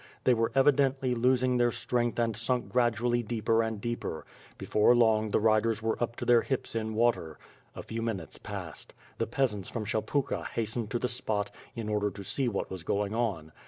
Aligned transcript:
They 0.23 0.33
were 0.33 0.51
evidently 0.55 1.13
losing 1.13 1.57
their 1.57 1.69
strength 1.71 2.17
and 2.17 2.35
sunk 2.35 2.69
gradually 2.71 3.21
deeper 3.21 3.61
and 3.61 3.79
deeper. 3.79 4.25
Before 4.57 4.95
long 4.95 5.29
the 5.29 5.39
riders 5.39 5.83
were 5.83 6.01
up 6.01 6.15
to 6.15 6.25
their 6.25 6.41
hips 6.41 6.73
in 6.73 6.95
water. 6.95 7.37
A 7.75 7.83
few 7.83 8.01
minutes 8.01 8.39
passed. 8.39 8.95
The 9.19 9.27
peasants 9.27 9.69
from 9.69 9.85
Shelepukha 9.85 10.45
hastened 10.47 10.89
to 10.89 10.97
the 10.97 11.07
spot, 11.07 11.51
in 11.75 11.87
order 11.87 12.09
to 12.09 12.23
see 12.23 12.47
what 12.47 12.71
was 12.71 12.81
going 12.81 13.13
on. 13.13 13.51